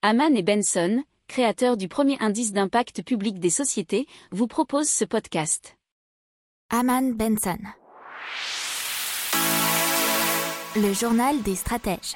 [0.00, 5.76] Haman et Benson, créateurs du premier indice d'impact public des sociétés, vous proposent ce podcast.
[6.70, 7.58] Haman Benson.
[10.76, 12.14] Le journal des stratèges.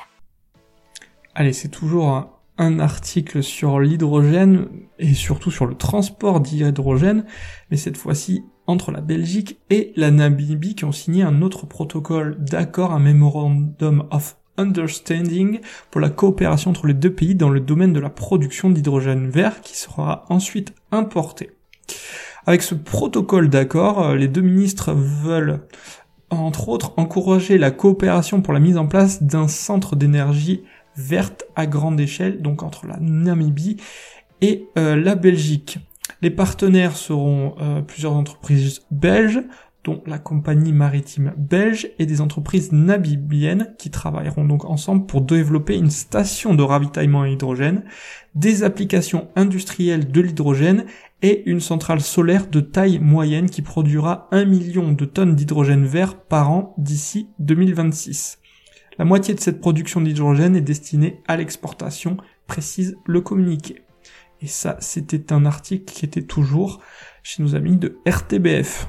[1.35, 4.69] Allez, c'est toujours un, un article sur l'hydrogène
[5.01, 7.27] et surtout sur le transport d'hydrogène,
[7.73, 12.37] mais cette fois-ci entre la Belgique et la Namibie qui ont signé un autre protocole
[12.39, 15.61] d'accord, un Memorandum of Understanding
[15.91, 19.61] pour la coopération entre les deux pays dans le domaine de la production d'hydrogène vert
[19.61, 21.51] qui sera ensuite importé.
[22.47, 25.61] Avec ce protocole d'accord, euh, les deux ministres veulent
[26.31, 30.63] entre autres encourager la coopération pour la mise en place d'un centre d'énergie
[30.97, 33.77] verte à grande échelle, donc entre la Namibie
[34.41, 35.79] et euh, la Belgique.
[36.21, 39.43] Les partenaires seront euh, plusieurs entreprises belges,
[39.85, 45.77] dont la compagnie maritime belge et des entreprises namibiennes qui travailleront donc ensemble pour développer
[45.77, 47.85] une station de ravitaillement à hydrogène,
[48.35, 50.87] des applications industrielles de l'hydrogène
[51.23, 56.21] et une centrale solaire de taille moyenne qui produira un million de tonnes d'hydrogène vert
[56.21, 58.39] par an d'ici 2026.
[58.99, 63.83] La moitié de cette production d'hydrogène est destinée à l'exportation, précise le communiqué.
[64.43, 66.81] Et ça, c'était un article qui était toujours
[67.23, 68.89] chez nos amis de RTBF.